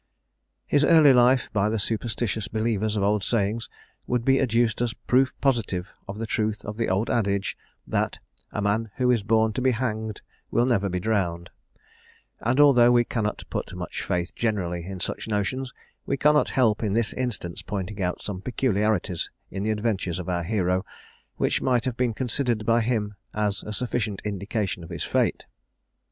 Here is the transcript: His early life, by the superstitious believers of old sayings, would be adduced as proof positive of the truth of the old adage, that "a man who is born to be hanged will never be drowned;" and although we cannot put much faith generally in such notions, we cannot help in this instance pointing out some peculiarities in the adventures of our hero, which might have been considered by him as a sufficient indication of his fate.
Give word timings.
His 0.65 0.83
early 0.83 1.13
life, 1.13 1.47
by 1.53 1.69
the 1.69 1.77
superstitious 1.77 2.47
believers 2.47 2.95
of 2.97 3.03
old 3.03 3.23
sayings, 3.23 3.69
would 4.07 4.25
be 4.25 4.41
adduced 4.41 4.81
as 4.81 4.95
proof 4.95 5.31
positive 5.41 5.93
of 6.07 6.17
the 6.17 6.25
truth 6.25 6.65
of 6.65 6.77
the 6.77 6.89
old 6.89 7.11
adage, 7.11 7.55
that 7.85 8.17
"a 8.51 8.63
man 8.63 8.89
who 8.95 9.11
is 9.11 9.21
born 9.21 9.53
to 9.53 9.61
be 9.61 9.69
hanged 9.69 10.21
will 10.49 10.65
never 10.65 10.89
be 10.89 10.99
drowned;" 10.99 11.51
and 12.39 12.59
although 12.59 12.91
we 12.91 13.03
cannot 13.03 13.43
put 13.51 13.75
much 13.75 14.01
faith 14.01 14.33
generally 14.33 14.83
in 14.83 14.99
such 14.99 15.27
notions, 15.27 15.71
we 16.07 16.17
cannot 16.17 16.49
help 16.49 16.81
in 16.81 16.93
this 16.93 17.13
instance 17.13 17.61
pointing 17.61 18.01
out 18.01 18.23
some 18.23 18.41
peculiarities 18.41 19.29
in 19.51 19.61
the 19.61 19.69
adventures 19.69 20.17
of 20.17 20.27
our 20.27 20.41
hero, 20.41 20.83
which 21.37 21.61
might 21.61 21.85
have 21.85 21.95
been 21.95 22.15
considered 22.15 22.65
by 22.65 22.81
him 22.81 23.13
as 23.35 23.61
a 23.61 23.71
sufficient 23.71 24.19
indication 24.25 24.83
of 24.83 24.89
his 24.89 25.03
fate. 25.03 25.45